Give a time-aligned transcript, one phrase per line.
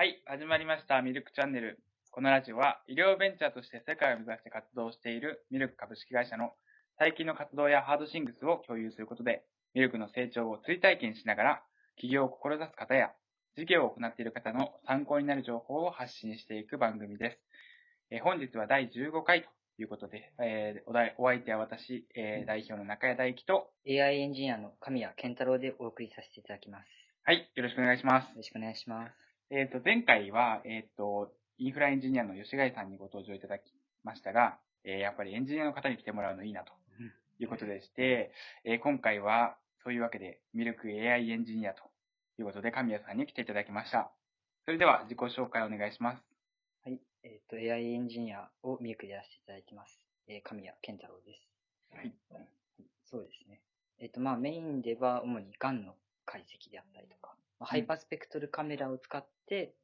[0.00, 1.02] はい、始まりました。
[1.02, 1.78] ミルクチャンネル。
[2.10, 6.54] このラジオは、医療ベンチャーとして世界を目指して活動しているミルク株式会社の
[6.98, 9.44] 最近の活動やハードシングスを共有することで、
[9.74, 11.62] ミルクの成長を追体験しながら、
[11.98, 13.10] 起業を志す方や、
[13.58, 17.38] 事業を行っている方の参考になる情報を発信していく番組です。
[18.10, 19.48] えー本日は第15回と
[19.82, 26.86] いうことで、えーお題お相手は私、えー代表の中谷大樹と、AI エンジニアの神谷健太郎でお送りさせていただきます。
[27.22, 28.36] はい、よろしくお願いしますよ。
[28.36, 29.29] ろしくお願いします。
[29.50, 33.62] えっ、と、前回は、えっ、と、インフラエンジニアの吉貝さんにご登場いただき
[34.04, 38.32] ましたが、えーやっぱりエンジニアの方に来てもらうのいいなとうんいうことでして、
[38.64, 41.82] えー今回はそういうわけで、ミルク AI エンジニアと
[42.38, 44.12] いうことで、神谷さんに来ていただきました。
[44.66, 46.22] それでは自己紹介お願いします。
[46.84, 47.00] はい。
[47.24, 49.98] えっ、と、AI エンジニアをミルクでやらせていただいてます。
[50.28, 51.96] えー神谷健太郎です。
[51.96, 52.14] はい。
[53.10, 53.60] そうですね。
[53.98, 59.74] えっ、と、まあ、メインでは主にガンの解析であったりとか、まあ、ハイパースペクトルカメラを使って、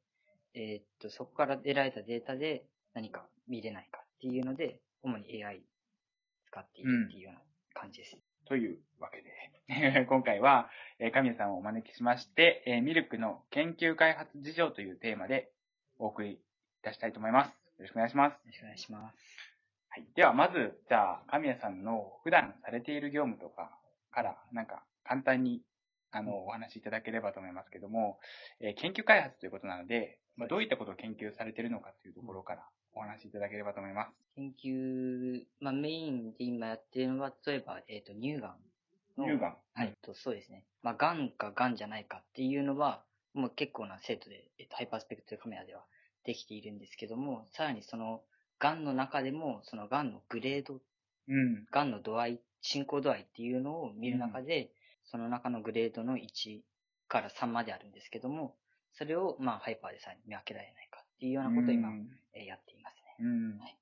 [0.53, 5.61] えっ、と、そこから得られたデータで何か見れないかっていうので、主に AI
[6.47, 7.39] 使っているっていうような
[7.73, 8.17] 感じです。
[8.47, 10.69] というわけで、 今回は、
[10.99, 15.51] えー神谷さんをお招きしまして、えーミルクの研究開発事情というテーマで
[15.99, 16.39] お送りい
[16.81, 17.49] たしたいと思います。
[17.49, 18.33] よろしくお願いします。
[18.33, 19.17] よろしくお願いします。
[19.89, 20.07] はい。
[20.15, 23.77] では、まず、じゃあ、神谷さんの普段されている業務とか
[24.11, 25.61] から、なんか、簡単に、
[26.11, 28.19] あの、お話しいただければと思いますけども、
[28.59, 32.63] えー研究開発ということなので、まあ、どういったことを研究されているのかというところから
[32.93, 34.11] お話しいただければと思います。
[34.35, 38.57] 研究、まあ、メインで今やってるのは、例えば、えっ、と、乳がん
[39.17, 39.25] の。
[39.25, 39.57] 乳がん。
[39.73, 40.63] はい、とそうですね。
[40.83, 45.83] まあ、がんかがんじゃないかっていうのは、もう結構な精度で、えっと、ハイパースペクトルカメラでは
[46.23, 48.21] できているんですけども、さらにその、
[48.59, 50.79] がんの中でも、そのがんのグレード、
[51.27, 51.65] うん。
[51.71, 54.71] がんの度合い、進行度合いっていうのを見る中で、
[55.09, 56.61] その中のグレードの1
[57.07, 58.55] から3まであるんですけども、
[58.93, 62.07] それを、まあ、ハイパーでさえ見分けられないかっていうようなことを今、うん。
[62.33, 63.15] えーやっていますね。
[63.19, 63.57] うん。
[63.59, 63.77] はい。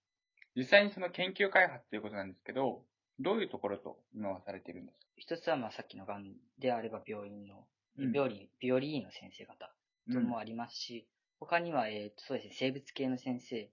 [0.56, 2.84] 実際にその研究開発ということなんですけど、
[3.20, 5.06] どういうところと今はされているんですか？
[5.18, 7.66] 一つは、まあ、さっきのがんであれば病院の、
[7.98, 8.12] うん。
[8.12, 9.74] 病理、病理医の先生方
[10.12, 11.08] ともありますし、
[11.40, 13.70] 他には、えっ、と、そうですね、生物系の先生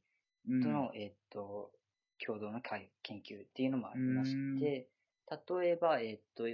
[0.48, 0.62] うん。
[0.62, 1.70] との、えっ、と、
[2.24, 4.88] 共同の会研究っていうのもありまして、
[5.60, 6.44] 例えば、えっ、と、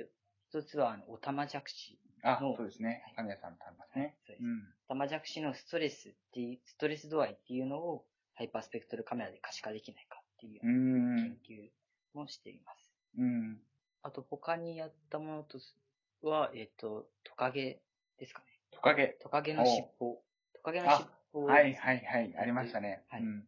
[0.48, 1.98] 一つは、あの、オタマジャクシ。
[2.22, 3.03] あ、のそうですね。
[3.16, 4.16] 神谷さんも食べますね。
[4.26, 4.44] そうです。
[4.44, 4.59] うん。
[4.86, 8.04] オタマジャクシのストレスっていう、ストレス度合いっていうのを、
[8.34, 11.37] ハイパースペクトルカメラで可視化できないかっていう研。
[11.48, 11.69] 究
[12.14, 12.91] もしています。
[13.19, 13.60] うん。
[14.03, 15.76] あと、他にやったものとす
[16.22, 17.81] は、えっ、と、トカゲ
[18.19, 18.47] ですかね。
[18.70, 19.16] トカゲ。
[19.20, 20.22] トカゲの尻尾。
[20.54, 21.44] トカゲの尻尾。
[21.44, 22.34] はいはいはい。
[22.38, 23.03] ありましたね。
[23.08, 23.44] はいうん。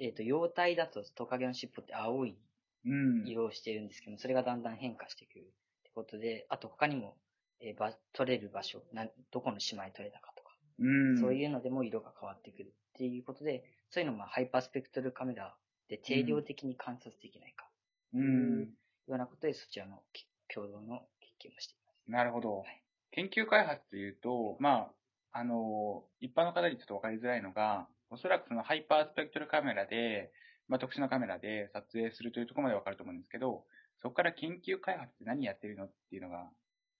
[0.00, 2.36] えっ、と、幼体だとトカゲの尻尾って青い
[2.84, 3.26] うん。
[3.26, 5.52] 色をしているんですけども、それがだんだん変化してくる
[5.94, 7.16] ことで、あと他にも、
[7.60, 11.18] えーば、取れる場所なん、どこの島に取れたかとか、うん。
[11.18, 15.54] そういうのでも色が変わってくるっていうことで、そういうのもハイパースペクトルカメラ
[15.88, 17.66] で定量的に観察できないか、
[18.14, 18.60] うん。
[18.62, 18.66] よ
[19.08, 21.02] うなことでそちらのき共同の
[21.40, 22.10] 研究もしています。
[22.10, 22.82] なるほどはい。
[23.12, 24.90] 研究開発というと、ま
[25.32, 30.30] あ、あの、一般の方にちょっとわかりづらいのが、おそらくそのハイパースペクトルカメラで、
[30.68, 33.64] まあ、特殊なカメラで撮影するというところまでわかると思うんですけど、
[34.02, 36.50] そこから研究開発って何やってるのっていうのが、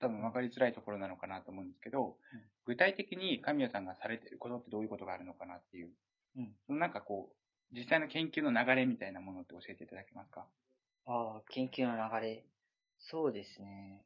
[0.01, 5.91] 多分わかりづらいところなのかなと思うんですけど、うん具体的に神谷さんがされてることってどういうことがあるのかなっていう、
[6.37, 6.55] うん。
[6.65, 10.47] そのなんかこう、実際の研究の流れみたいなものって教えていただけますか？
[11.07, 12.45] ああ、研究の流れ。
[13.01, 14.05] そうですね。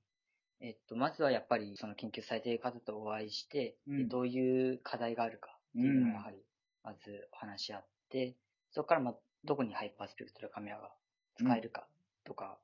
[0.61, 6.39] えっと、まずはやっぱりその研究されている方とお会いして、うんでどういう課題があるかっていうのをやはり、
[6.83, 8.35] まずお話し合って、
[8.73, 9.15] そこからまあ、
[9.45, 10.91] どこにハイパースペクトルカメラが
[11.39, 11.87] 使えるか
[12.25, 12.57] とか、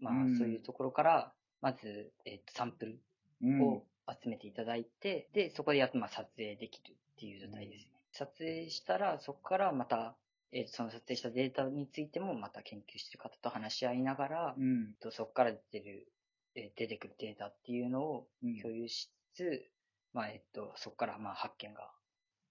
[0.00, 2.98] まあうん、そういうところから、まず、えっと、サンプル
[3.42, 3.62] うん。
[3.62, 7.90] を集めていただいて、で、そこでやっとまあ撮影できるっていう状態ですね。
[8.12, 10.16] 撮影したら、そこからまた、
[10.52, 14.94] えーその撮影したデータについてもまた研究してる方と話し合いながら、うん。
[15.00, 16.06] とそこから出てる、
[16.54, 19.70] えー出てくるデータっていうのをうん共有しつつ、
[20.14, 21.90] まあ、えっと、そこからまあ発見が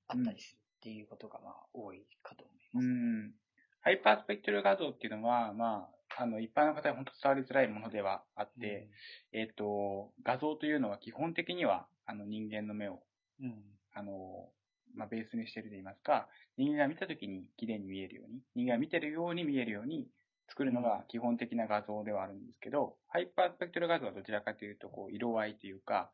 [0.07, 2.85] あったりするっていうことがまあ多いかと思います。
[2.85, 3.33] うん。
[3.81, 8.89] ハイパースペクトル画像っていうのは、まあ、あの、一般の方に本当伝わりづらいものではあって、
[9.31, 13.01] えっ、と、画像というのは基本的には、あの、人間の目を、
[13.41, 13.63] うん、うん、
[13.93, 14.49] あの、
[14.95, 20.07] まあ、ベースにしていると言いますか、人間が見たときに綺麗に見えるように、人間が見てるように見えるように
[20.47, 26.11] 作るのが基本的な画像ではあるんですけど、ハイパースペクトル画像はどちらかというと、こう、色合いというか、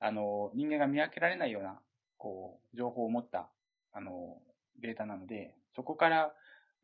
[0.00, 1.80] あの、人間が見分けられないような、
[2.18, 3.50] こう、情報を持った、
[3.92, 4.38] あの、
[4.80, 6.34] データなので、そこから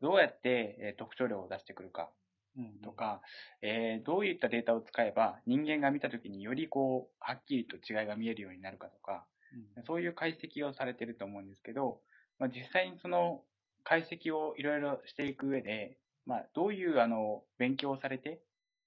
[0.01, 2.20] どうやって、えー特徴量を出してくるかうん、
[2.83, 3.23] とか、
[3.63, 9.27] えーどういったデータを使えば人間が見たときによりこう、はっきりと違いが見えるようになるかとか、
[9.77, 12.01] うんそういう解析をされてると思うんですけど、
[12.39, 13.43] まあ、実際にその
[13.85, 18.41] 解析をいろいろしていく上で、まあ、どういうあの勉強をされて、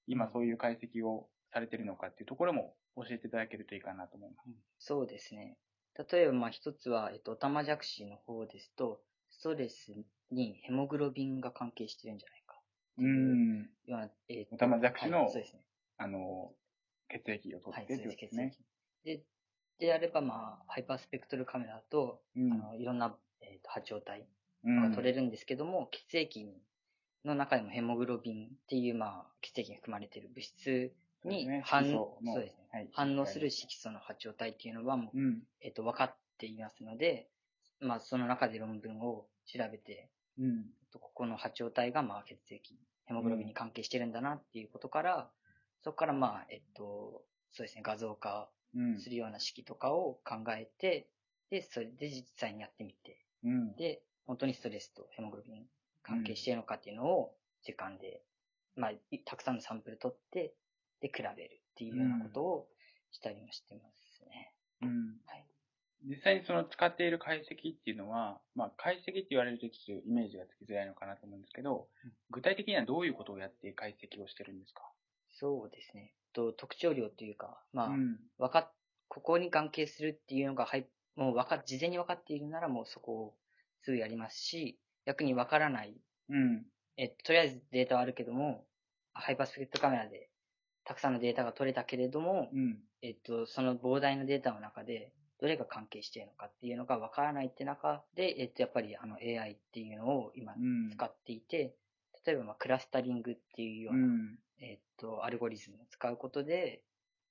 [0.07, 4.49] 今そういう解析をされてるのかっていうところも教えていただけるといいかなと思います。
[4.79, 5.57] そうですね。
[6.11, 9.93] 例えば、まあ一つは、えっと、オタマジャクシの方ですと、ストレス
[10.31, 12.42] にヘモグロビンが関係してるんじゃないか。
[12.97, 13.59] うん。
[13.61, 15.61] ような、えっとオタマジャクシのはいそうですね。
[15.97, 16.51] あの、
[17.09, 18.55] 血液を取はい、ってってことですね。
[19.05, 19.17] 液。
[19.19, 19.23] で、
[19.79, 24.25] であれば、まあ、ハイパースペクトルカメラだと、うんあのいろんな、えっと波長帯
[24.65, 26.47] うんが取れるんですけども、血液
[27.25, 30.93] の中でもヘモグロビンっていう、まあ、血液に含まれている物質
[31.25, 35.43] に反,、そうそうですねはい、反応する色素の波長帯っていうのはもう、うん。
[35.61, 37.27] えっと、分かっていますので、
[37.79, 40.09] まあ、その中で論文を調べて、
[40.39, 40.65] うん。
[40.93, 45.29] とここの波長帯が、まあ、血液、ヘモグロビンに関係してるんだなっていうことから、
[45.83, 48.99] そこから、まあ、えっと、そうですね、画像化うん。
[48.99, 51.07] するような式とかを考えて、
[51.49, 53.75] で、それで実際にやってみて、うん。
[53.75, 55.65] で、本当にストレスとヘモグロビン
[56.01, 58.21] 関係しているのかっていうのを時間で、
[58.75, 60.53] まあ、いたくさんのサンプル取って、
[61.01, 62.67] で、比べるっていうようなことを
[63.11, 64.53] したりもしてますね。
[64.81, 65.45] うんはい。
[66.07, 74.81] 実際にその使っている解析っていうのは、まあ、解析って言われるとちょっとイメージがつきづらいのかなと思うんですけどうん、具体的にはどういうことをやって解析をしてるんですか？
[75.39, 76.13] そうですね。
[76.33, 78.17] と特徴量というか、まあ、うん。
[78.37, 78.71] わかっ、
[79.07, 83.33] ここに関係するっていうのが、はい、もうわか、事前に分かっているならもうそこを
[83.81, 85.95] すぐやりますし、逆に分からない、
[86.29, 86.65] うん。
[86.97, 88.65] えっと、とりあえずデータはあるけども、
[89.13, 90.29] ハイパースペクトカメラで
[90.83, 92.79] たくさんのデータが取れたけれども、うん。
[93.01, 95.11] えっと、その膨大なデータの中で、
[95.43, 100.89] どれが関係しているのかっていうのが分からないって中で、えっと、やっぱりあの AI っていうのを今うん。
[100.91, 101.75] 使っていて、
[102.25, 104.39] 例えばまあクラスタリングっていうような、うん。
[104.61, 106.81] えっと、アルゴリズムを使うことで、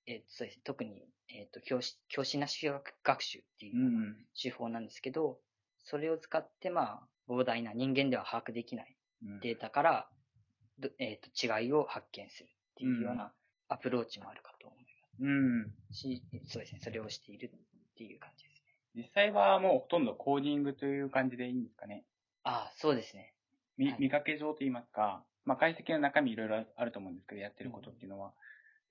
[0.06, 2.70] えっと、そうですね、特に、えっと、教師、教師なし
[3.02, 5.38] 学習っていう手法なんですけど、
[5.82, 8.94] それを使って、まあ、膨大な人間では把握できない
[9.24, 9.40] うん。
[9.40, 10.08] データから、
[10.78, 13.32] どえっと、違いを発見するっていうような
[13.68, 14.82] アプローチもあるかと思い
[15.20, 15.62] うん。
[15.62, 17.50] ますし、そうですね、それをしている
[17.92, 18.76] っていう感じですね。
[18.94, 22.04] 実際はもうほとんどコーディングという感じでいいんですかね？
[22.44, 23.34] ああ、そうですね。
[23.76, 28.32] 見はい見かけ上と言いますか、まあ、解析の中身いろいろあると思うんですけど、やってることっていうのは。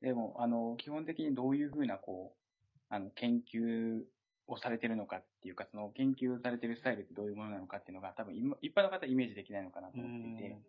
[0.01, 2.39] でも、あの、基本的にどういうふうな、こう、
[2.89, 4.03] あの、研究
[4.48, 10.59] をされてるのかっていうか、その研究されてるスタイルってどういうものなのかっていうのが、多分今一般の方はイメージできないのかなと思っていて。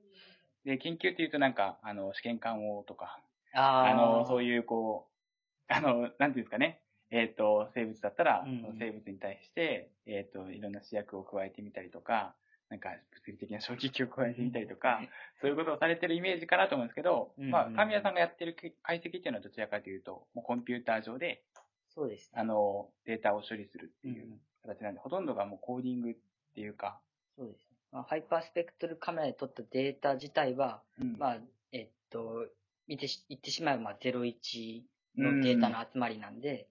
[0.64, 4.44] で、研究っていうとなんか、あの、試験管をとか、ああの、そうう。
[4.44, 5.08] いう、こ
[5.70, 6.82] う、あの、なんていうんですかね？
[7.12, 8.44] えっ、と、生物だったら、
[8.79, 12.35] 生物に対して、えっ、と、いろんな試薬を加えてみたりとか、
[12.70, 15.03] なんか、物理的な衝撃を加えてみたりとか、
[15.43, 21.43] そういうことをされてるイメージかなと思うんですけど、うんまあ、神谷さんがやってる解析っていうのはどちらかというと、もうコンピューター上で、
[21.94, 22.41] そうですね。
[22.41, 26.15] あの、データを処理するってうんいう形なんで、ほとんどがもうコーディングっ
[26.55, 26.99] ていうか、
[27.37, 27.76] そうですね。
[27.93, 31.17] まあ、ハイパースペクトルカメラで撮ったデータ自体は、うん。
[31.19, 31.38] まあ、
[31.73, 32.47] えっと、
[32.88, 34.82] 見てし、言ってしまえば、まあ、01
[35.19, 36.69] のデータの集まりなんで、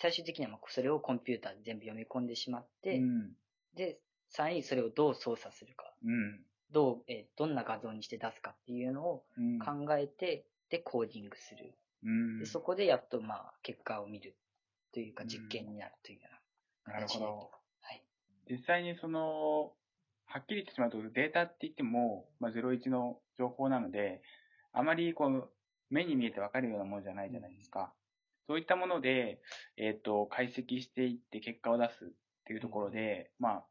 [0.00, 3.30] 最終的にはまあそれをコンピューターで全部読み込んでしまって、うん、
[3.74, 3.98] で、
[4.30, 6.40] さらにそれをどう操作するか、うん、
[6.72, 11.74] どう、えーどんな画像にして出すかっていうのをうん、考えて、で、コーディングする。
[12.04, 14.36] うんで、そこでやっと、まあ、結果を見る
[14.92, 16.28] というか、うん実験になるというよ
[16.86, 17.50] うななるほど。
[17.80, 18.02] はい。
[18.50, 19.72] 実際にその、
[20.26, 24.20] はっきり言ってしまうとデータって言っても、まあ、01の情報なので、
[24.72, 25.50] あまりこう、
[25.90, 27.92] 目に見えてわかるようなものじゃないじゃないですか。
[28.48, 29.38] そういったもので、
[29.76, 32.08] えっ、と、解析していって結果を出すっ
[32.46, 33.64] ていうところで、まあ、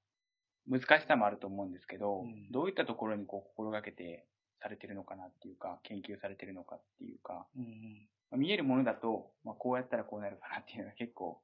[0.69, 4.25] 難しさもあると思うんですけど、うんどういったところにこう心がけて
[4.61, 8.07] されてるのかなっていうか、研究されてるのかっていうか、うんうん。
[8.29, 11.41] まあ見えるものだと、まあ、こうやったらこうなるかなっていうのが結構、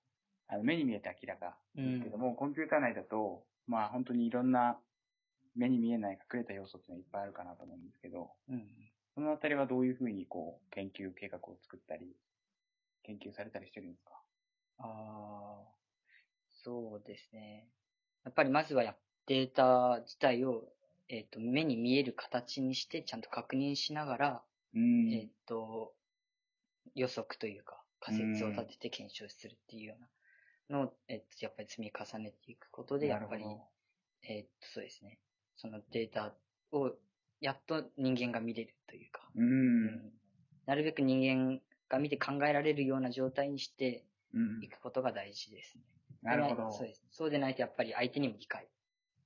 [0.48, 4.78] あの目に見えて明らかですけども、コンピューター内だと、まあ本当にいろんな
[5.56, 8.64] 目に見えない隠れた要素っていうのがいっぱいあるかなと思うんですけど、うんうん。
[9.16, 12.16] そのあたりはどういうふうにこう、研究計画を作ったり、
[13.04, 14.12] 研究されたりしてるんですか？
[14.80, 15.72] ああ、
[16.64, 17.68] そうですね。
[18.26, 18.96] やっぱりまずはや
[19.28, 20.64] データ自体を、
[21.10, 24.44] えっ、と、目に見える形にしてちゃんと確認しながら、
[24.74, 25.94] うんえっ、と、
[26.96, 29.96] 予測というか仮説を立てて検証するっていうよ
[30.70, 33.44] うなのを、えっ、と、やっぱり積み重ねていくことで、やっぱり
[34.24, 35.20] えっ、と、そうですね。
[35.56, 36.34] そのデータ
[36.72, 36.92] を、
[37.42, 39.42] やっと人間が見れるというか、ど。
[39.42, 39.50] うん。
[39.50, 40.14] うん
[40.66, 41.60] なるべく人間
[41.94, 45.84] が見て考えられるような状態にしてうんいくことが大事ですね。
[46.24, 46.72] なるほど。
[46.72, 47.06] そうです。
[47.12, 48.68] そうでないとやっぱり相手にも理解、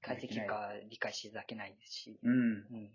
[0.02, 2.68] 解析結果は理解していただけないですし、うん。
[2.72, 2.92] うん。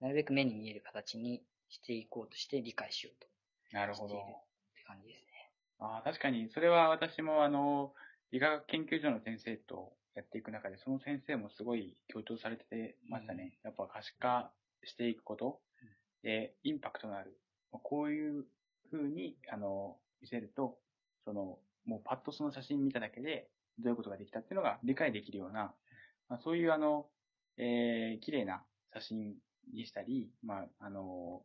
[0.00, 3.28] なるべく目に見える形にしていこうとして理解しようと
[3.72, 4.14] なるほど。
[4.14, 4.18] っ
[4.76, 5.50] て感じですね。
[5.78, 7.94] ああ、確かに、それは私もあの、
[8.30, 13.58] 理化学研究所の先生とやっていく中で、その先生もすごい強調されてましたね。
[13.62, 14.52] やっぱ可視化
[14.84, 15.60] していくこと
[16.22, 17.38] で、インパクトのある、
[17.70, 18.46] こういう
[18.96, 20.78] 風に、あの、見せると、
[21.24, 23.48] その、もうパッとその写真見ただけで、
[23.78, 25.74] どういうことができたっていうのが理解できるような、
[26.28, 27.06] まあ、そういうあの、
[27.56, 29.34] えー、綺麗な写真
[29.72, 31.42] にしたり、まあ、あの、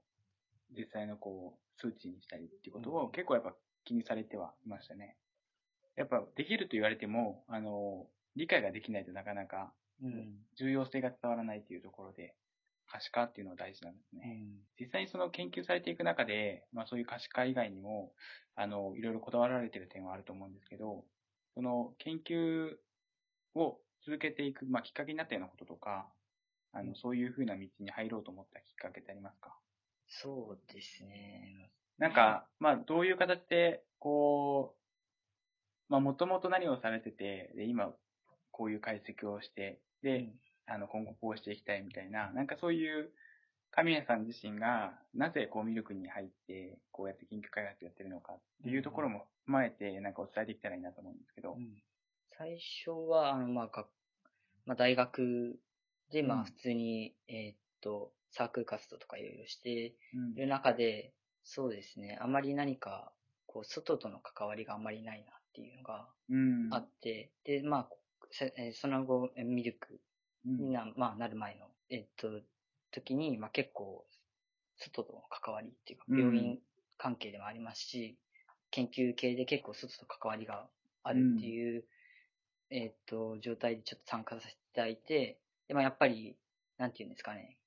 [0.78, 3.54] 実際のこう、数値にしたりっていうことを結構やっぱ
[3.86, 5.16] 気にされてはいましたね。
[5.96, 9.74] やっぱできると言われても、あの、理解ができないとなかなか、
[10.58, 12.36] 重要性が伝わらないというところで、
[12.92, 14.24] 可視化っていうのは大事なんですね。
[14.26, 18.14] うん、実際にその研究されていく中で、まあそういう可視化以外にも、
[18.56, 21.06] あの、いろいろこだわられている点はあると思うんですけど、
[21.56, 22.76] その研究
[23.56, 26.08] を続けていく、まあきっかけになったようなこととか、
[26.72, 29.58] あの、そういうふうな道に入ろうと思ったきっかけってありますか？
[30.08, 31.72] そうですね。
[31.98, 34.80] なんか、まあどういう形で、こう、
[35.90, 37.94] まあもともと何をされてて、で、今、
[38.52, 40.40] こういう解析をして、で、うん
[40.70, 43.12] あの、今後こうしていきたいみたいな、なんかそういう
[43.72, 51.54] 神谷さん自身がなぜこうミルクに入ってこうやって研究開発やってるのかっていうところも踏まえてなんかお伝えできたらいいなと思うんですけど。
[51.54, 51.82] うん、
[52.38, 53.86] 最初は、あの、まあ、
[54.66, 55.60] まあ、大学
[56.12, 59.94] で、まあ、普通に、うん、えー、っと、サークル活動とかいろいろしてい
[60.36, 61.12] る中で、うん、
[61.44, 63.12] そうですね、あまり何か、
[63.46, 66.08] こう、外との関わりがあんまりないなっていうのが
[66.72, 67.90] あって、で、まあ、
[68.74, 70.00] その後、ミルク
[70.46, 72.42] にな、まあ、なる前の、えっと、
[72.92, 74.06] 時に、まあ結構、
[74.78, 76.60] 外との関わりっていうか、病院
[76.98, 78.18] 関係でもありますし、
[78.72, 80.68] 研究系で結構外と関わりが
[81.04, 81.86] あるっていう、
[82.72, 86.38] うん、えっと、状態でちょっと参加させていただいて、でもやっぱり、
[86.78, 87.58] なんていうんですかね、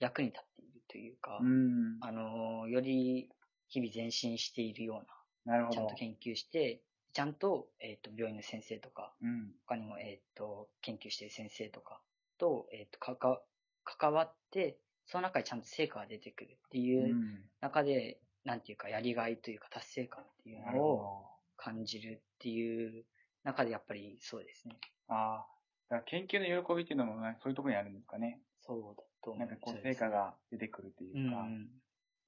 [0.00, 3.28] 役に立っているというか、うん、あの、より
[3.68, 5.04] 日々前進しているよ
[5.46, 6.80] うな、なちゃんと研究して、
[7.12, 12.00] ちゃんと、えっ、ー、と、病院の先生とか、うん、他にも、えっ、ー、と、研究している先生とか
[12.38, 13.42] と、えっ、ー、と、かか、
[13.84, 17.14] 関わって、その中でちゃんと成果が出てくるっていう
[17.60, 21.26] 中で、うん、なんていうか、やりがいというか達成感っていうのを
[21.56, 23.04] 感じるっていう
[23.42, 24.76] 中でやっぱりそうですね。
[25.08, 25.46] ああ。
[25.90, 28.40] だから研究の喜びっていうのも、ね、そういうところにあるんですかね。
[28.62, 29.38] そうだと思う。
[29.38, 31.42] なんかこう、成果が出てくるというか。
[31.42, 31.68] うん、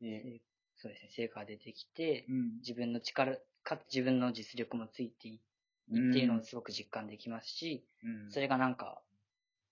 [0.00, 0.42] で
[0.76, 5.40] そうですね、成果が出てきて、うん、自分の力、か自分の実力もついてい
[5.88, 9.00] っていうのをすごく実感できますし、うん、それがなんか、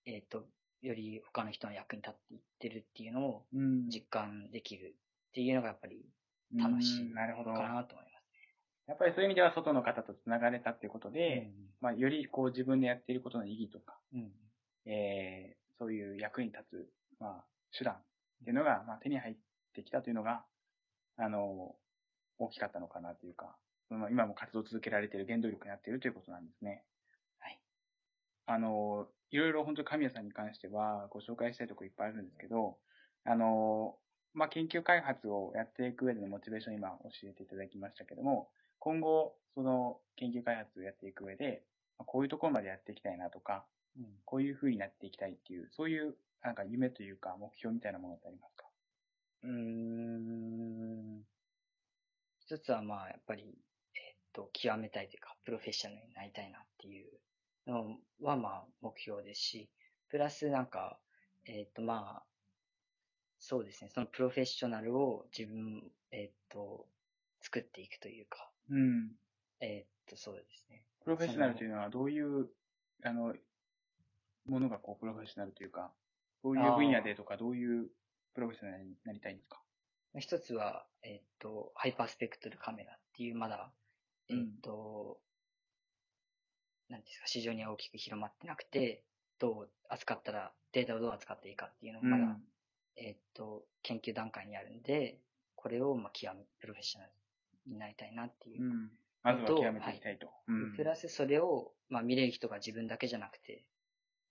[0.07, 0.45] えっ、ー、と、
[0.83, 4.95] より他の人の役に立っていってるっていうのを実感できる
[5.29, 6.05] っていうのがやっぱり
[6.59, 8.15] 楽しいかなと思いますね。
[8.87, 14.31] やっぱりそういう意味では外の方と繋がれたっていうことで、うん、まあ、よりこう自分でやっていることの意義とか、うん、
[14.85, 17.45] えー、そういう役に立つ、まあ、
[17.77, 17.99] 手段っ
[18.45, 19.37] ていうのが、まあ、手に入っ
[19.75, 20.45] てきたというのが、
[21.17, 21.75] あの、
[22.39, 23.57] 大きかったのかなというか、
[23.89, 26.83] その今も活動を続けられている原動力になっているということなんですね。
[28.47, 28.57] はい。
[28.57, 32.79] あの、いろいろ本当に神谷さんに関してはご紹介したいところいっぱいあるんですけど、
[33.25, 33.99] あの、
[34.33, 41.63] まあ、研究開発をやっていく上でのモチベーション今教えていただきましたけども、今後、その研究開発をやっていく上で、
[41.99, 43.65] こういうところまでやっていきたいなとか、
[43.97, 48.67] うん、こういう風になっていきたいっていう、そういうなんか夢というか目標みたいなものってありますか？
[49.45, 51.23] うーん。
[52.41, 53.45] 一つはまあ、やっぱり、
[53.95, 57.11] えっと、極めたいというか、プロフェッショナルになりたいなっていうの
[57.73, 59.71] はまあ目標ですし、
[60.09, 60.99] プラスなんか、
[61.47, 62.23] えっ、ー、とまあ、
[63.39, 66.87] そうですね、そのプロフェッショナルを自分、えっ、ー、と、
[67.43, 69.11] 作っていくというか、うん。
[69.61, 70.83] えっ、と、そうですね。
[71.05, 72.49] プロフェッショナルというのはどういう、
[73.03, 73.35] あの、
[74.47, 75.93] ものがこう、プロフェッショナルというか、
[76.43, 77.89] どういう分野でとか、どういう
[78.35, 79.61] プロフェッショナルになりたいんですか？
[80.19, 83.73] 一つは、えっ、と、ハイパースペクトルカメラっていう、まだ、
[84.31, 85.19] えっ、と、
[86.95, 89.03] なんですか、市場には大きく広まってなくて、
[89.41, 92.43] どう扱ったら、データをどう扱っていいかっていうのもまだ、うん、
[92.97, 95.19] えっと、研究段階にあるんで、
[95.57, 97.13] これを、まあ、極め、プロフェッショナル
[97.67, 98.63] になりたいなっていう。
[98.63, 98.91] うん、
[99.23, 100.29] まずは極めていきたいと。
[100.77, 103.65] プラスそれを、まあ、見れる人が自分だけじゃなくて、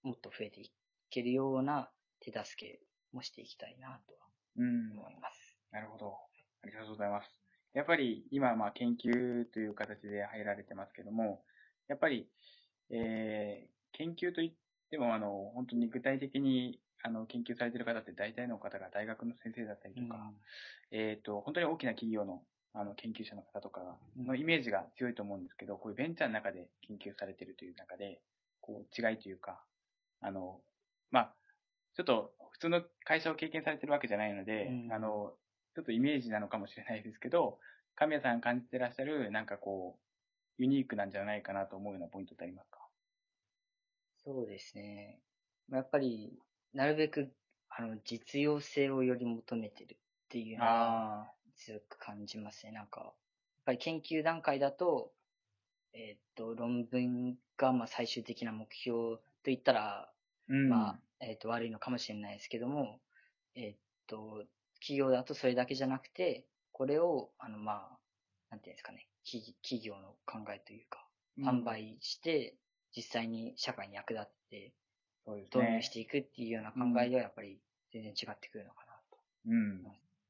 [0.04, 0.72] もっと増えてい
[1.10, 1.90] けるような
[2.20, 2.80] 手助け
[3.12, 4.20] もしていきたいなとは
[4.58, 5.58] 思います。
[5.72, 6.18] なるほど。
[6.64, 7.30] ありがとうございます。
[7.74, 11.44] やっぱり今、まあ、研究という形で入られてますけども、
[11.88, 12.28] やっぱり、
[12.90, 14.54] えー、研究といっ
[14.90, 20.16] ても、あの、本当に具体的に、あの、研究されている方って大体の方が大学の先生だったりとか、
[20.92, 22.42] うん、えっ、ー、と、本当に大きな企業の、
[22.74, 23.82] あの、研究者の方とか
[24.18, 28.22] のイメージが強いと思うんですけど、こういうベンチャーの中で研究されているという中で、
[28.62, 29.62] こう、違いというか、
[30.22, 30.62] あの、
[31.12, 31.34] まあ、
[31.96, 35.34] ちょっと普通の会社を経験されてるわけじゃないので、うん、あの、
[35.76, 37.60] ちょっとイメージなのかもしれないですけど、
[37.96, 40.04] 神谷さん感じてらっしゃる、なんかこう、
[40.58, 42.90] ユニークなんじゃないかなと思うようなポイントってありますか？
[44.24, 45.20] そうですね。
[45.68, 46.40] まあやっぱり、
[46.74, 47.36] なるべく、
[47.70, 49.98] あの、実用性をより求めてるっ
[50.30, 52.72] ていうのは、あ強く感じますね。
[52.72, 53.14] なんか、やっ
[53.66, 55.14] ぱり研究段階だと、
[55.94, 60.14] えーっと、論文が、まあ、最終的な目標と言ったら、
[60.48, 60.70] うん。
[60.70, 63.02] まあ、えーっと、悪いのかもしれないですけども、
[63.56, 64.46] えーっと、
[64.82, 68.00] 企業だとそれだけじゃなくて、これを、あの、まあ、
[68.52, 71.06] なんていうんですかね、企企業の考えというか、
[71.38, 72.56] うん販売して、
[72.96, 74.74] 実際に社会に役立って、
[75.26, 77.60] 導入していくっていうような考えではやっぱり
[77.92, 79.18] 全然違ってくるのかなと。
[79.48, 79.84] うん。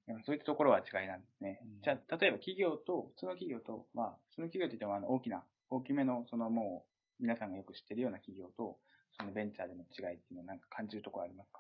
[0.06, 1.60] でもそういったところは違いなんですね。
[1.64, 6.86] うんじゃあ、例えば企業と、普通の企業と、まあ、普通の企業って言っても、あの、大きな、大きめの、そのも
[7.20, 8.78] う、皆さんがよく知ってるような企業と、
[9.18, 11.60] そのベンチャーでの違いっていうのはなんか感じるところありますか？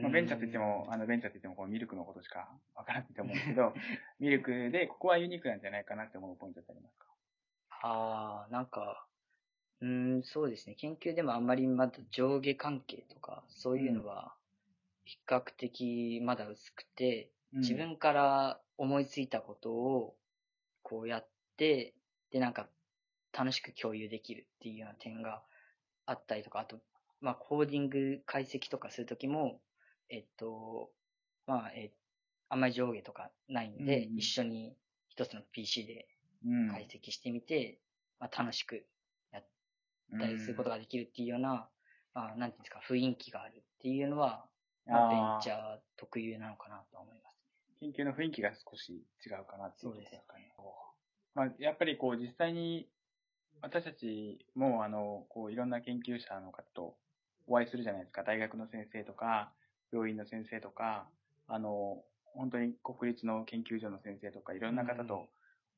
[0.00, 3.74] まあ、ベンチャーって言っても、あの、ベンチャーって言っても、このミルクのことしかわからないと思うんですけど、
[4.20, 7.06] ミルクで、ここはユニークなんじゃないかなって思うポイントってありますか？
[7.80, 9.06] ああ、なんか、
[9.80, 10.76] うーん、そうですね。
[10.76, 14.36] 研究でもあんまりまだ上下関係とか、そういうのは、
[15.04, 20.16] 比較的まだ薄くて、自分から思いついたことを、
[20.82, 21.94] こうやって、
[22.30, 22.70] で、なんか、
[23.32, 25.44] 楽しく共有できるっていうような点が
[26.06, 26.80] あったりとか、あと、
[27.20, 29.62] まあ、コーディング解析とかするときも、
[30.10, 30.90] えっと、
[31.46, 31.92] まあ、え
[32.48, 34.76] あんまり上下とかないんで、うんうん一緒に
[35.08, 36.08] 一つの PC で
[36.46, 37.80] うん、解析してみて、
[38.20, 38.84] まあ、楽しく
[39.32, 39.44] やっ
[40.20, 41.68] たりすることができるっていうような、
[42.14, 44.44] まあ、なんていうんですか、雰囲気があるっていうのは、
[44.86, 45.56] まあ、ベンあチャー
[45.96, 47.36] 特有なのかなとは思います。
[47.80, 50.52] 研究の雰囲気が少し違うかなっていうところですかね。
[51.34, 52.88] まあ、やっぱりこう実際に
[53.62, 56.96] 私たちもあのこういろんな研究者の方と
[57.46, 58.22] お会いするじゃないですか。
[58.24, 59.52] 大学の先生とか、
[59.92, 61.06] 病院の先生とか、
[61.46, 62.02] あの、
[62.34, 65.28] 本当に国立の研究所の先生とか、いろんな方と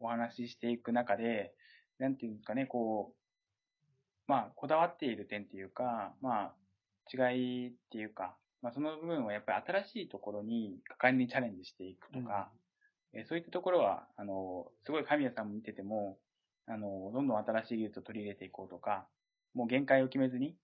[0.00, 1.55] お話ししていく中で、
[1.99, 3.21] なんていうんですかね、こう、
[4.30, 6.54] まあ、こだわっている点っていうか、まあ、
[7.13, 12.50] 違いっていうか、まあ、その部分はやっぱり新しいところに果敢にチャレンジしていくとか、
[13.13, 16.17] えーそういったところは、あの、すごい神谷さんも見てても、
[16.67, 19.08] あの、どんどん新しい技術を取り入れていこうとか、
[19.52, 20.54] もう限界を決めずに、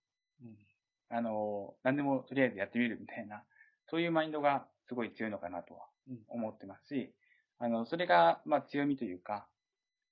[0.41, 0.66] うん
[1.09, 3.43] あの、何でもとりあえずやってみるみたいな、
[3.89, 7.13] そういうマインドがすごい強いのかなとはうん思ってますし、
[7.59, 9.47] あの、それが、まあ強みというか、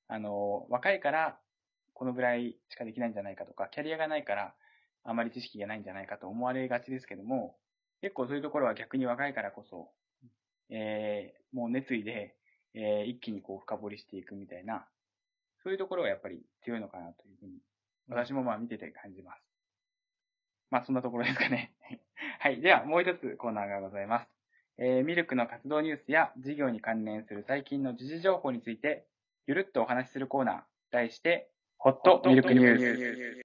[0.07, 1.37] あの、若いから
[1.93, 4.53] このぐらいしかできないんじゃないかとか、キャリアがないから
[5.03, 7.55] あまり知識がないんじゃないかと思われがちですけども、
[8.01, 9.91] 結構そういうところは逆に若いからこそ、
[10.69, 12.35] えー、もう熱意で、
[12.73, 14.85] えー、一気にこう深掘りしていくみたいな、
[15.63, 17.53] そういうところはやっぱり強いのかなというふうに、
[18.09, 19.54] 私もまあ見てて感じます。
[20.71, 21.73] まあそんなところですかね。
[22.39, 22.61] はい。
[22.61, 24.29] ではもう一つコーナーがございます。
[24.77, 29.05] えー、ミルクの活動ニュースや事業に関連する最近の時事情報について、
[29.47, 33.43] ゆるっとお話しするコーナー、題して、ホットミルクニュース。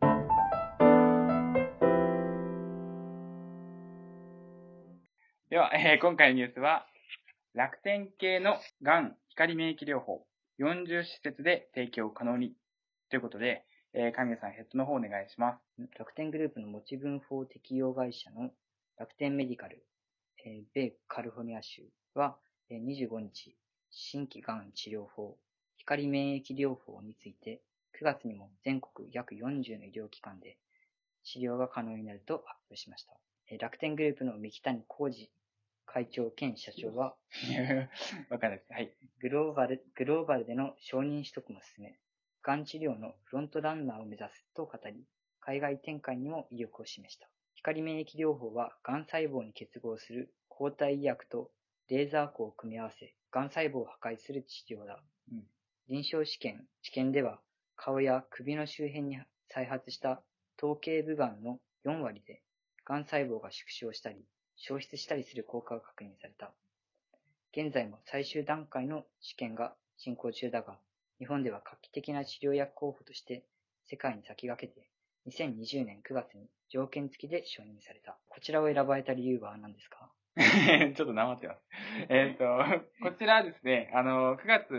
[5.50, 6.87] では、えー今回のニュースは、
[7.54, 10.24] 楽天系のがん光免疫療法、
[10.61, 12.54] 40施設で提供可能に。
[13.09, 15.88] ということで、えー、神谷さん、ヘッドの方お願いします。
[15.98, 18.53] 楽天グループの持ち分法適用会社の
[18.96, 19.85] 楽天メディカル、
[20.46, 21.83] えー米カリフォルニア州
[22.14, 22.37] は、
[22.68, 23.57] えー25日、
[23.90, 25.37] 新規がん治療法、
[25.76, 27.62] 光免疫療法について、
[28.00, 30.57] 9月にも全国約40の医療機関で
[31.24, 33.14] 治療が可能になると発表しました。
[33.50, 35.29] えー楽天グループの三木谷浩二
[35.85, 37.16] 会長兼社長は、
[38.31, 38.72] わかんないです。
[38.72, 38.94] はい。
[39.18, 41.98] グローバル、グローバルでの承認取得も進め、
[42.42, 45.05] がん治療のフロントランナーを目指すと語り、
[45.40, 47.29] 海外展開にも意欲を示した。
[47.55, 51.50] 光免疫療法は、がん細胞に結合する抗体医薬と
[51.88, 55.03] レーザー光を組み合わせ、がん細胞を破壊する治療だ。
[55.33, 55.44] うん
[55.88, 57.40] 臨床試験、治験では、
[57.74, 60.22] 顔や首の周辺に再発した
[60.57, 62.42] 頭頸部がんの4割で、
[62.85, 64.24] がん細胞が縮小したり、
[64.55, 66.53] 消失したりする効果が確認された。
[67.53, 70.79] 現在も最終段階の試験が進行中だが、
[71.20, 73.44] 日本では画期的な治療薬候補として
[73.85, 74.88] 世界に先駆けて
[75.28, 78.16] 2020年9月に条件付きで承認された。
[78.28, 80.11] こちらを選ばれた理由は何ですか？
[80.96, 81.61] ちょっとなまってます。
[82.09, 82.46] えっ、と、
[83.02, 84.72] こちらはですね、あの、9月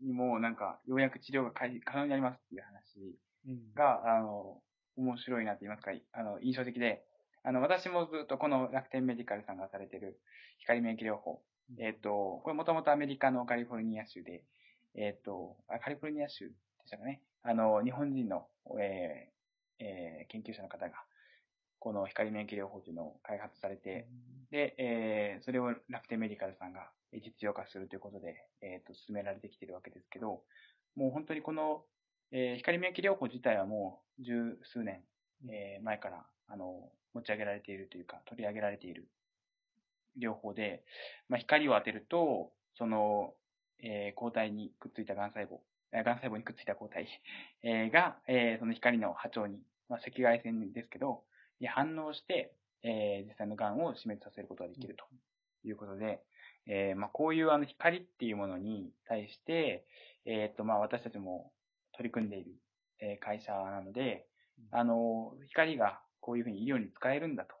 [0.00, 3.18] にもなんか、ようやく治療が可能になりますっていう話
[3.48, 3.74] うん。
[3.74, 4.62] が、あの、
[4.96, 7.02] 面白いなと言いますか、あの、印象的で、
[7.42, 10.20] あの、私もずっとこの楽天メディカルさんがされてる
[10.58, 11.42] 光免疫療法、
[11.80, 14.44] えっ、と、これもともとアメリカのカリフォルニア州で、
[14.94, 16.54] えっ、と、あカリフォルニア州で
[16.86, 18.46] したかね、あの、日本人の、
[18.80, 20.94] えーえー研究者の方が、
[21.78, 24.06] この光免疫療法というのを開発されて、
[24.50, 30.42] で、えーそれを楽天メディカルさんが実用化するということで、えっ、と、進められてきているわけですけど、
[30.94, 31.84] もう本当にこの
[32.30, 35.02] えー光免疫療法自体はもう十数年、
[35.48, 39.08] えー前から、あの、持ち上げられているというか、取り上げられている
[40.18, 40.84] 療法で、
[41.28, 43.34] まあ、光を当てると、その、
[43.82, 45.58] えー抗体にくっついた癌細胞、
[45.92, 47.06] えー癌細胞にくっついた抗体、
[47.62, 51.24] えーが、えーその光の波長に、まあ、赤外線ですけど、
[51.60, 55.04] に反応して、えー実際の癌を死滅させることができると
[55.64, 56.20] いうことで、
[56.66, 59.84] えーまあ、こういうあの光っていうものに対して、
[60.24, 61.52] えっと、まあ、私たちも
[61.92, 62.52] 取り組んでいる、
[63.00, 64.26] えー会社なので、
[64.70, 67.54] あの、光がこういうふうに医療に使えるんだと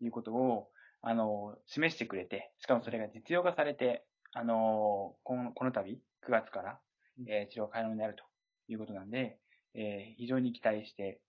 [0.00, 0.70] いうことを、
[1.02, 6.80] あの、示してくれて、しかもそれが実用化されて、あの、このこの度、9月から、
[7.26, 8.24] えー治療可能になると
[8.68, 9.40] いうことなんで、
[9.74, 11.20] えー非常に期待して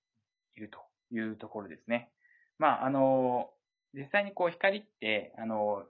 [0.56, 0.80] いると
[1.12, 2.14] いうところですね。
[2.58, 3.54] まあ、あの、
[3.94, 5.88] 実際にこう光って、あの、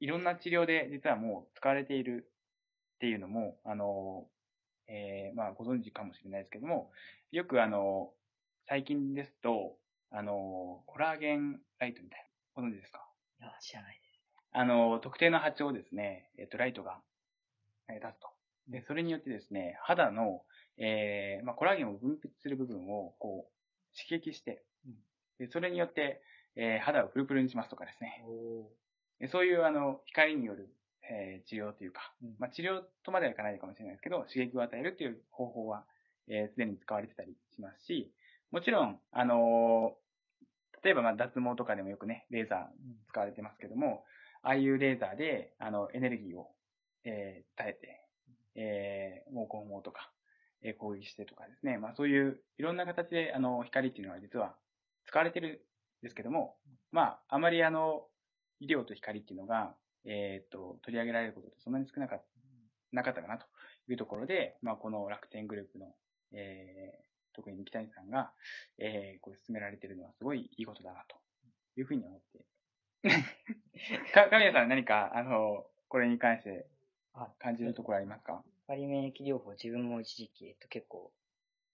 [0.00, 2.30] いろんな治療で実はもう使われている
[2.96, 4.30] っていうのも、あの、
[4.88, 6.92] えーまあ、ご存知かもしれないですけども、
[7.32, 8.14] よくあの、
[8.68, 9.78] 最近ですと、
[10.10, 12.20] あの、コラーゲンライトみたい
[12.56, 13.06] な、ご存知ですか？
[13.40, 13.97] いや、知らない。
[14.58, 16.98] あの、特定の波長をですね、えっ、と、ライトが、
[17.88, 18.26] えー出すと。
[18.66, 20.42] で、それによってですね、肌の、
[20.78, 24.64] えーまあ、コラーゲンを分泌する部分を、こう、刺激して、
[25.38, 26.20] で、それによって、
[26.56, 28.24] えー肌をプルプルにしますとかですね。
[28.26, 28.68] お
[29.20, 30.74] でそういう、あの、光による、
[31.08, 35.84] えー治療というか、うんまあ、治療とまではいかないかもしれないですけど、刺激を与えるという方法は、
[36.26, 38.12] えーすでに使われてたりしますし、
[38.50, 40.08] もちろん、あのー
[40.84, 42.58] 例えば、まあ、脱毛とかでもよくね、レーザー
[43.08, 44.04] 使われてますけども、
[44.42, 46.50] ああいうレーザーで、あの、エネルギーを、
[47.04, 48.04] えー耐えて、
[48.54, 50.10] えー、毛根毛とか、
[50.62, 54.54] えー攻撃してとかですね、まあそういういろんな形で、あの、光っていうのは実は
[55.06, 55.64] 使われてる
[56.02, 56.56] んですけども、
[56.92, 58.06] まあ、あまりあの、
[58.60, 59.74] 医療と光っていうのが、
[60.04, 62.24] えーと、取り上げられることってそんなに少なかった、
[62.92, 63.46] なかったかなと
[63.88, 65.94] いうところで、まあこの楽天グループの、
[66.32, 68.32] えー、特に三木谷さんが、
[68.78, 71.16] えー、これ進められてるのはすごいいいことだなと
[71.76, 72.44] いうふうに思って。
[74.14, 76.66] か、神谷さん何か、あの、これに関して
[77.14, 78.42] あ感じるところありますか？
[78.66, 81.10] 光免疫療法、自分も一時期、えっと、結構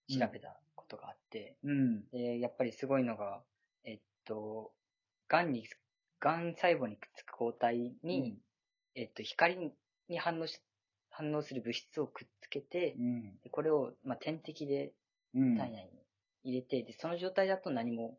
[0.08, 2.04] 調べたことがあって、うん。
[2.12, 3.42] で、やっぱりすごいのが、
[3.84, 4.72] えっと、
[5.28, 5.66] 癌に、
[6.20, 8.36] 癌細胞にくっつく抗体に、
[8.94, 9.56] えっと、光
[10.08, 10.60] に反応し、
[11.10, 13.38] 反応する物質をくっつけてう、ん。
[13.42, 14.92] でこれを、まあ、点滴で
[15.34, 15.56] うん。
[15.56, 15.90] 体内に
[16.44, 18.18] 入れて、で、その状態だと何も、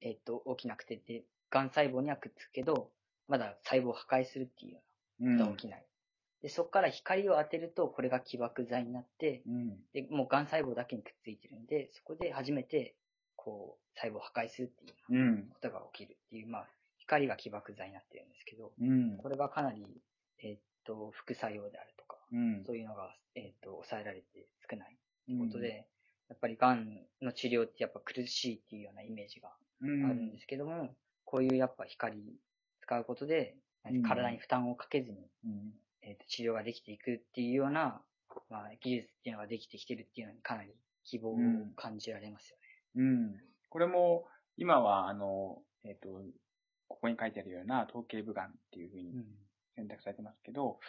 [0.00, 2.90] えっと、起きなくて、で、癌細胞にはくっつくけど、
[3.26, 4.80] まだ細胞を破壊するっていうよ
[5.20, 5.26] う。
[5.26, 5.84] うなことは起きない。
[6.42, 9.76] で、そこから光を当てると、これが起爆剤になって、うん。
[9.92, 12.94] で、もう癌細胞だけにくっついてるんで、そこで初めて、
[13.34, 15.48] こう、細胞を破壊するっていううん。
[15.48, 19.16] ことが起きるっていう、まあ、光が起爆剤になってるんですけど、うん。
[19.16, 19.84] これがかなり、
[20.38, 22.64] えっと、副作用であるとか、うん。
[22.64, 25.88] そういうのが、えっと、抑えられて少ないとということ、で、
[26.28, 30.04] やっぱり癌の治療ってやっぱ苦しいっていうようなイメージがうん。
[30.04, 30.94] あるんですけども、
[31.30, 32.16] こういうやっぱ光
[32.80, 35.72] 使うことで、うん体に負担をかけずに、うん。
[36.02, 38.00] えっと治療ができていくっていうような、
[38.50, 41.34] まあ、技術っていうのができてきてるっていうのにかなり希望を
[41.76, 42.68] 感じられますよね。
[42.96, 43.40] うん。
[43.70, 46.08] これも、今は、あの、えっ、と、
[46.88, 49.24] ここに書いてあるような統計部がんっていうふうに
[49.76, 50.80] 選択されてますけど、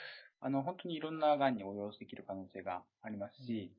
[0.42, 3.72] あの、本当にいろんな癌に応用できる可能性がありますし、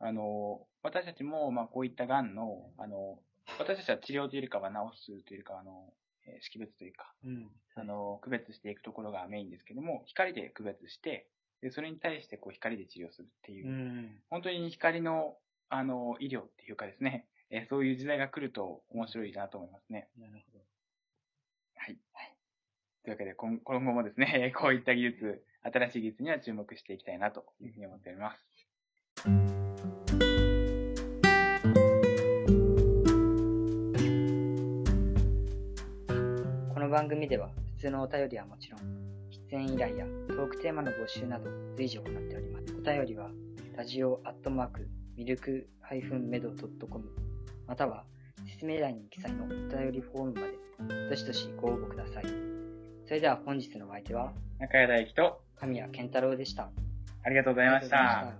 [0.00, 3.18] あの、私たちも、まあ、こういった癌の、あの、
[3.58, 6.05] 私たちは治療というよりかは治すというよりかは、あの、えー
[6.40, 7.50] 識別というか、うん。
[7.74, 11.28] あの、区別していくところがメインですけども、光で区別して、
[11.62, 14.22] で、それに対してこう光で治療するっていうう、ん。
[14.30, 15.36] 本当に光の、
[15.68, 20.08] あの、医療っていうかですね、えーそういう時代が来ると面白いなと思いますね。
[20.18, 20.64] なるほど。
[21.76, 21.98] はい。
[23.04, 29.55] というわけで、今今後もですね、 こういった技術、新しい技術には注目していきたいなというふうに思っております。
[36.96, 38.80] 番組では普通のお便りはもちろん、
[39.50, 42.74] 出演依頼やトークテーマの募集など随時行っております。
[42.74, 43.28] お便りは、
[43.76, 45.68] ラジオアットマーク、ミルク
[46.22, 46.48] メド
[46.88, 47.04] .com、
[47.66, 48.04] または
[48.46, 52.24] 説明欄に記載のお便りフォームまで、どしどしご応募ください。
[53.04, 56.70] それでは本日のお相手は、中谷大樹と、神谷健太郎でした。
[57.24, 58.32] ありがとうございました